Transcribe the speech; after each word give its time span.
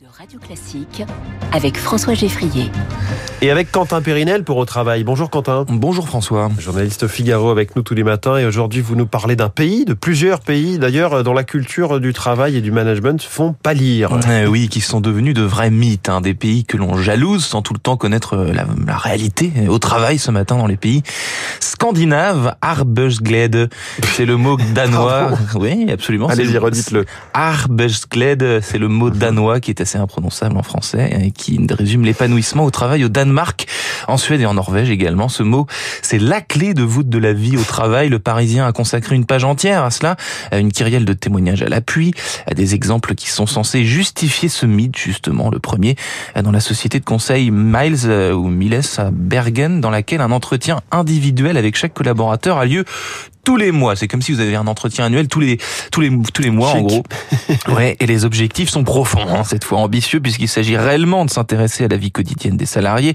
de 0.00 0.06
Radio 0.18 0.38
Classique 0.38 1.02
avec 1.52 1.76
François 1.76 2.14
Geffrier. 2.14 2.70
Et 3.42 3.50
avec 3.50 3.70
Quentin 3.70 4.00
Périnel 4.00 4.44
pour 4.44 4.56
Au 4.56 4.64
Travail. 4.64 5.04
Bonjour 5.04 5.28
Quentin. 5.28 5.66
Bonjour 5.68 6.06
François. 6.06 6.50
Journaliste 6.58 7.06
Figaro 7.06 7.50
avec 7.50 7.76
nous 7.76 7.82
tous 7.82 7.94
les 7.94 8.04
matins 8.04 8.38
et 8.38 8.46
aujourd'hui 8.46 8.80
vous 8.80 8.96
nous 8.96 9.06
parlez 9.06 9.36
d'un 9.36 9.48
pays, 9.48 9.84
de 9.84 9.92
plusieurs 9.92 10.40
pays 10.40 10.78
d'ailleurs 10.78 11.22
dont 11.24 11.34
la 11.34 11.44
culture 11.44 12.00
du 12.00 12.12
travail 12.14 12.56
et 12.56 12.60
du 12.60 12.70
management 12.70 13.22
font 13.22 13.52
pâlir. 13.52 14.18
Euh, 14.28 14.46
oui, 14.46 14.68
qui 14.68 14.80
sont 14.80 15.00
devenus 15.00 15.34
de 15.34 15.42
vrais 15.42 15.70
mythes, 15.70 16.08
hein, 16.08 16.20
des 16.20 16.34
pays 16.34 16.64
que 16.64 16.76
l'on 16.76 16.96
jalouse 16.96 17.44
sans 17.44 17.60
tout 17.60 17.74
le 17.74 17.80
temps 17.80 17.96
connaître 17.96 18.36
la, 18.36 18.66
la, 18.86 18.96
réalité 18.96 19.52
au 19.68 19.78
travail 19.78 20.18
ce 20.18 20.30
matin 20.30 20.56
dans 20.56 20.66
les 20.66 20.76
pays 20.76 21.02
scandinaves. 21.60 22.54
Arbeidsglede, 22.62 23.68
c'est 24.14 24.26
le 24.26 24.36
mot 24.36 24.56
danois. 24.74 25.32
oui, 25.56 25.90
absolument. 25.90 26.28
Allez-y, 26.28 26.56
redites-le. 26.56 27.04
Arbeidsglede, 27.34 28.60
c'est 28.62 28.78
le 28.78 28.88
mot 28.88 29.10
danois 29.10 29.60
qui 29.60 29.70
est 29.70 29.80
assez 29.80 29.89
imprononçable 29.98 30.56
en 30.56 30.62
français 30.62 31.10
et 31.22 31.30
qui 31.30 31.60
résume 31.70 32.04
l'épanouissement 32.04 32.64
au 32.64 32.70
travail 32.70 33.04
au 33.04 33.08
Danemark, 33.08 33.66
en 34.08 34.16
Suède 34.16 34.40
et 34.40 34.46
en 34.46 34.54
Norvège 34.54 34.90
également. 34.90 35.28
Ce 35.28 35.42
mot, 35.42 35.66
c'est 36.02 36.18
la 36.18 36.40
clé 36.40 36.74
de 36.74 36.82
voûte 36.82 37.08
de 37.08 37.18
la 37.18 37.32
vie 37.32 37.56
au 37.56 37.62
travail. 37.62 38.08
Le 38.08 38.18
Parisien 38.18 38.66
a 38.66 38.72
consacré 38.72 39.16
une 39.16 39.26
page 39.26 39.44
entière 39.44 39.84
à 39.84 39.90
cela, 39.90 40.16
à 40.50 40.58
une 40.58 40.72
kyrielle 40.72 41.04
de 41.04 41.12
témoignages 41.12 41.62
à 41.62 41.68
l'appui, 41.68 42.12
à 42.46 42.54
des 42.54 42.74
exemples 42.74 43.14
qui 43.14 43.28
sont 43.28 43.46
censés 43.46 43.84
justifier 43.84 44.48
ce 44.48 44.66
mythe 44.66 44.96
justement. 44.96 45.50
Le 45.50 45.58
premier, 45.58 45.96
dans 46.42 46.52
la 46.52 46.60
société 46.60 47.00
de 47.00 47.04
conseil 47.04 47.50
Miles 47.50 48.06
euh, 48.06 48.32
ou 48.32 48.48
Miles 48.48 48.80
à 48.98 49.10
Bergen, 49.10 49.80
dans 49.80 49.90
laquelle 49.90 50.20
un 50.20 50.32
entretien 50.32 50.80
individuel 50.90 51.56
avec 51.56 51.76
chaque 51.76 51.94
collaborateur 51.94 52.58
a 52.58 52.66
lieu 52.66 52.84
tous 53.44 53.56
les 53.56 53.72
mois. 53.72 53.96
C'est 53.96 54.08
comme 54.08 54.22
si 54.22 54.32
vous 54.32 54.40
avez 54.40 54.54
un 54.56 54.66
entretien 54.66 55.04
annuel 55.06 55.28
tous 55.28 55.40
les 55.40 55.58
tous 55.90 56.00
les 56.00 56.10
tous 56.32 56.42
les 56.42 56.50
mois 56.50 56.72
Chic. 56.72 56.80
en 56.80 56.82
gros. 56.82 57.02
Ouais, 57.68 57.96
et 58.00 58.06
les 58.06 58.24
objectifs 58.24 58.68
sont 58.70 58.84
profonds, 58.84 59.26
hein, 59.28 59.44
cette 59.44 59.64
fois 59.64 59.78
ambitieux 59.78 60.20
puisqu'il 60.20 60.48
s'agit 60.48 60.76
réellement 60.76 61.24
de 61.24 61.30
s'intéresser 61.30 61.84
à 61.84 61.88
la 61.88 61.96
vie 61.96 62.10
quotidienne 62.10 62.56
des 62.56 62.66
salariés, 62.66 63.14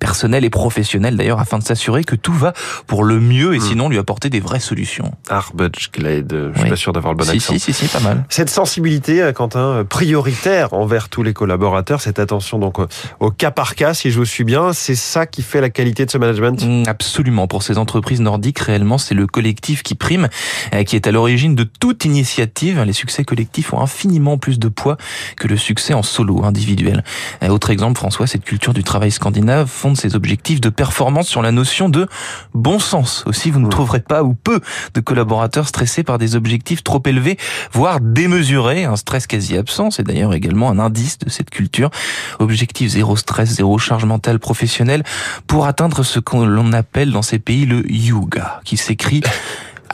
personnels 0.00 0.44
et 0.44 0.50
professionnels 0.50 1.16
d'ailleurs, 1.16 1.40
afin 1.40 1.58
de 1.58 1.64
s'assurer 1.64 2.04
que 2.04 2.14
tout 2.16 2.32
va 2.32 2.52
pour 2.86 3.04
le 3.04 3.20
mieux 3.20 3.54
et 3.54 3.58
Mm. 3.58 3.60
sinon 3.62 3.88
lui 3.88 3.98
apporter 3.98 4.30
des 4.30 4.40
vraies 4.40 4.60
solutions. 4.60 5.12
Arbeidsglade, 5.28 6.32
je 6.52 6.52
suis 6.54 6.64
Oui. 6.64 6.70
pas 6.70 6.76
sûr 6.76 6.92
d'avoir 6.92 7.12
le 7.14 7.18
bon 7.18 7.24
si, 7.24 7.30
accent. 7.36 7.52
si 7.54 7.60
si 7.60 7.72
si 7.72 7.88
pas 7.88 8.00
mal. 8.00 8.24
Cette 8.28 8.50
sensibilité, 8.50 9.22
euh, 9.22 9.32
Quentin, 9.32 9.60
euh, 9.60 9.84
prioritaire 9.84 10.72
envers 10.74 11.08
tous 11.08 11.22
les 11.22 11.32
collaborateurs, 11.32 12.00
cette 12.00 12.18
attention 12.18 12.58
donc 12.58 12.78
au, 12.78 12.86
au 13.20 13.30
cas 13.30 13.50
par 13.50 13.74
cas, 13.74 13.94
si 13.94 14.10
je 14.10 14.18
vous 14.18 14.24
suis 14.24 14.44
bien, 14.44 14.72
c'est 14.72 14.94
ça 14.94 15.26
qui 15.26 15.42
fait 15.42 15.60
la 15.60 15.70
qualité 15.70 16.04
de 16.06 16.10
ce 16.10 16.18
management? 16.18 16.62
Mm, 16.64 16.84
Absolument. 16.86 17.46
Pour 17.46 17.62
ces 17.62 17.78
entreprises 17.78 18.20
nordiques, 18.20 18.58
réellement, 18.58 18.98
c'est 18.98 19.14
le 19.14 19.26
collectif 19.26 19.65
qui 19.74 19.94
prime, 19.94 20.28
euh, 20.74 20.84
qui 20.84 20.96
est 20.96 21.06
à 21.06 21.12
l'origine 21.12 21.54
de 21.54 21.64
toute 21.64 22.04
initiative. 22.04 22.82
Les 22.82 22.92
succès 22.92 23.24
collectifs 23.24 23.72
ont 23.72 23.80
infiniment 23.80 24.38
plus 24.38 24.58
de 24.58 24.68
poids 24.68 24.96
que 25.36 25.48
le 25.48 25.56
succès 25.56 25.94
en 25.94 26.02
solo, 26.02 26.44
individuel. 26.44 27.04
Euh, 27.42 27.48
Autre 27.48 27.70
exemple, 27.70 27.98
François, 27.98 28.26
cette 28.26 28.44
culture 28.44 28.74
du 28.74 28.84
travail 28.84 29.10
scandinave 29.10 29.68
fonde 29.68 29.96
ses 29.96 30.14
objectifs 30.14 30.60
de 30.60 30.68
performance 30.68 31.26
sur 31.26 31.42
la 31.42 31.52
notion 31.52 31.88
de 31.88 32.06
bon 32.54 32.78
sens. 32.78 33.24
Aussi, 33.26 33.50
vous 33.50 33.60
ne 33.60 33.68
trouverez 33.68 34.00
pas 34.00 34.22
ou 34.22 34.34
peu 34.34 34.60
de 34.94 35.00
collaborateurs 35.00 35.66
stressés 35.66 36.02
par 36.02 36.18
des 36.18 36.36
objectifs 36.36 36.84
trop 36.84 37.02
élevés, 37.06 37.38
voire 37.72 38.00
démesurés. 38.00 38.84
Un 38.84 38.96
stress 38.96 39.26
quasi 39.26 39.56
absent, 39.56 39.90
c'est 39.90 40.02
d'ailleurs 40.02 40.34
également 40.34 40.70
un 40.70 40.78
indice 40.78 41.18
de 41.18 41.30
cette 41.30 41.50
culture. 41.50 41.90
Objectif 42.38 42.90
zéro 42.90 43.16
stress, 43.16 43.50
zéro 43.50 43.78
charge 43.78 44.04
mentale 44.04 44.38
professionnelle 44.38 45.02
pour 45.46 45.66
atteindre 45.66 46.02
ce 46.02 46.20
que 46.20 46.36
l'on 46.36 46.72
appelle 46.72 47.10
dans 47.10 47.22
ces 47.22 47.38
pays 47.38 47.66
le 47.66 47.90
yuga, 47.90 48.60
qui 48.64 48.76
s'écrit 48.76 49.22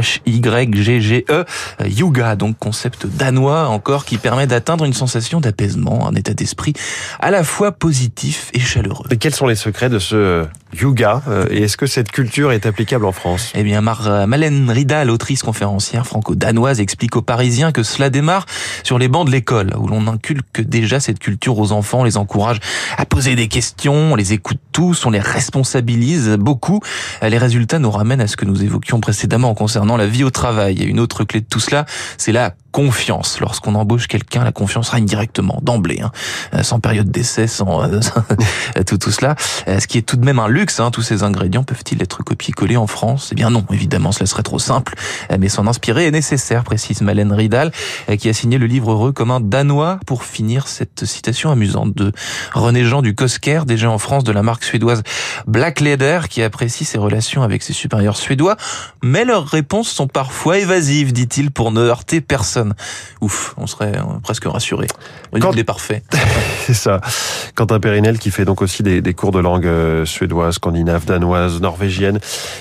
H-Y-G-G-E, 0.00 1.44
Yuga, 1.86 2.36
donc 2.36 2.58
concept 2.58 3.06
danois 3.06 3.68
encore 3.68 4.04
qui 4.04 4.18
permet 4.18 4.46
d'atteindre 4.46 4.84
une 4.84 4.92
sensation 4.92 5.40
d'apaisement, 5.40 6.08
un 6.08 6.14
état 6.14 6.34
d'esprit 6.34 6.72
à 7.20 7.30
la 7.30 7.44
fois 7.44 7.72
positif 7.72 8.50
et 8.54 8.60
chaleureux. 8.60 9.06
Et 9.10 9.16
quels 9.16 9.34
sont 9.34 9.46
les 9.46 9.54
secrets 9.54 9.88
de 9.88 9.98
ce 9.98 10.46
yoga 10.80 11.22
euh, 11.28 11.46
Et 11.50 11.62
est-ce 11.62 11.76
que 11.76 11.86
cette 11.86 12.10
culture 12.10 12.52
est 12.52 12.66
applicable 12.66 13.06
en 13.06 13.12
France? 13.12 13.52
Eh 13.54 13.62
bien, 13.62 13.80
Mar 13.80 14.06
euh, 14.06 14.26
Malène 14.26 14.70
Rida, 14.70 15.04
l'autrice 15.04 15.42
conférencière 15.42 16.06
franco-danoise, 16.06 16.80
explique 16.80 17.16
aux 17.16 17.22
Parisiens 17.22 17.72
que 17.72 17.82
cela 17.82 18.10
démarre 18.10 18.46
sur 18.82 18.98
les 18.98 19.08
bancs 19.08 19.26
de 19.26 19.32
l'école, 19.32 19.72
où 19.78 19.86
l'on 19.86 20.06
inculque 20.06 20.60
déjà 20.60 21.00
cette 21.00 21.18
culture 21.18 21.58
aux 21.58 21.72
enfants, 21.72 22.04
les 22.04 22.16
encourage 22.16 22.58
à 22.96 23.06
poser 23.06 23.36
des 23.36 23.48
questions, 23.48 24.12
on 24.12 24.16
les 24.16 24.32
écoute 24.32 24.60
tous, 24.72 25.06
on 25.06 25.10
les 25.10 25.20
responsabilise 25.20 26.36
beaucoup. 26.38 26.80
Euh, 27.22 27.28
Les 27.28 27.38
résultats 27.38 27.78
nous 27.78 27.90
ramènent 27.90 28.20
à 28.20 28.26
ce 28.26 28.36
que 28.36 28.44
nous 28.44 28.62
évoquions 28.62 29.00
précédemment 29.00 29.54
concernant 29.54 29.96
la 29.96 30.06
vie 30.06 30.24
au 30.24 30.30
travail. 30.30 30.82
Et 30.82 30.84
une 30.84 31.00
autre 31.00 31.24
clé 31.24 31.40
de 31.40 31.46
tout 31.46 31.60
cela, 31.60 31.86
c'est 32.18 32.32
la 32.32 32.54
confiance. 32.74 33.38
Lorsqu'on 33.38 33.76
embauche 33.76 34.08
quelqu'un, 34.08 34.42
la 34.42 34.50
confiance 34.50 34.88
règne 34.88 35.04
directement, 35.04 35.60
d'emblée, 35.62 36.00
hein. 36.02 36.10
Euh, 36.54 36.64
sans 36.64 36.80
période 36.80 37.08
d'essai, 37.08 37.46
sans 37.46 37.84
euh, 37.84 38.00
tout, 38.86 38.98
tout 38.98 39.12
cela. 39.12 39.36
Euh, 39.68 39.78
Ce 39.78 39.86
qui 39.86 39.96
est 39.96 40.02
tout 40.02 40.16
de 40.16 40.24
même 40.24 40.40
un 40.40 40.48
luxe, 40.48 40.80
hein. 40.80 40.90
tous 40.90 41.00
ces 41.00 41.22
ingrédients 41.22 41.62
peuvent-ils 41.62 42.02
être 42.02 42.24
copiés-collés 42.24 42.76
en 42.76 42.88
France? 42.88 43.28
Eh 43.30 43.36
bien 43.36 43.48
non, 43.48 43.64
évidemment, 43.70 44.10
cela 44.10 44.26
serait 44.26 44.42
trop 44.42 44.58
simple, 44.58 44.94
Euh, 45.30 45.36
mais 45.38 45.48
s'en 45.48 45.68
inspirer 45.68 46.06
est 46.06 46.10
nécessaire, 46.10 46.64
précise 46.64 47.00
Malène 47.00 47.32
Ridal, 47.32 47.70
qui 48.18 48.28
a 48.28 48.32
signé 48.32 48.58
le 48.58 48.66
livre 48.66 48.90
heureux 48.90 49.12
comme 49.12 49.30
un 49.30 49.40
danois 49.40 50.00
pour 50.04 50.24
finir 50.24 50.66
cette 50.66 51.04
citation 51.04 51.52
amusante 51.52 51.96
de 51.96 52.10
René 52.54 52.84
Jean 52.84 53.02
du 53.02 53.14
Kosker, 53.14 53.66
déjà 53.66 53.88
en 53.88 53.98
France 53.98 54.24
de 54.24 54.32
la 54.32 54.42
marque 54.42 54.64
suédoise 54.64 55.04
Black 55.46 55.78
Leather, 55.78 56.28
qui 56.28 56.42
apprécie 56.42 56.84
ses 56.84 56.98
relations 56.98 57.44
avec 57.44 57.62
ses 57.62 57.72
supérieurs 57.72 58.16
suédois, 58.16 58.56
mais 59.04 59.24
leurs 59.24 59.46
réponses 59.46 59.90
sont 59.90 60.08
parfois 60.08 60.58
évasives, 60.58 61.12
dit-il, 61.12 61.52
pour 61.52 61.70
ne 61.70 61.80
heurter 61.80 62.20
personne. 62.20 62.63
Ouf, 63.20 63.54
on 63.56 63.66
serait 63.66 63.96
euh, 63.96 64.02
presque 64.22 64.44
rassuré. 64.44 64.86
Quand- 65.40 65.52
Il 65.52 65.58
est 65.58 65.64
parfait. 65.64 66.02
C'est 66.66 66.74
ça. 66.74 67.00
Quentin 67.54 67.80
Périnel 67.80 68.18
qui 68.18 68.30
fait 68.30 68.44
donc 68.44 68.62
aussi 68.62 68.82
des, 68.82 69.00
des 69.02 69.14
cours 69.14 69.32
de 69.32 69.38
langue 69.40 69.66
euh, 69.66 70.04
suédoise, 70.04 70.54
scandinave, 70.54 71.04
danoise, 71.04 71.60
norvégienne. 71.60 72.18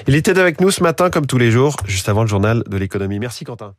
Il 0.08 0.16
était 0.16 0.38
avec 0.38 0.60
nous 0.62 0.72
ce 0.72 0.84
matin 0.84 1.10
comme 1.10 1.26
tous 1.28 1.38
les 1.38 1.52
jours, 1.52 1.76
juste 1.86 2.10
avant 2.10 2.22
le 2.24 2.28
journal 2.28 2.64
de 2.68 2.78
l'économie. 2.78 3.20
Merci 3.20 3.46
Quentin. 3.46 3.74